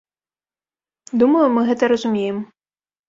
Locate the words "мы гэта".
1.59-1.83